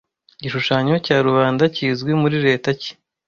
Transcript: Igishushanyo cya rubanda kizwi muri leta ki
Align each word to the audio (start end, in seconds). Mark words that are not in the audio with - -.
Igishushanyo 0.37 0.93
cya 1.05 1.17
rubanda 1.25 1.63
kizwi 1.75 2.11
muri 2.21 2.37
leta 2.47 2.69
ki 2.81 2.91